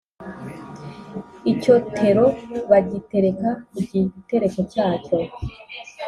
Icyotero 1.51 2.25
bagitereka 2.69 3.49
ku 3.75 3.79
gitereko 3.91 4.59
cyacyo 4.71 5.17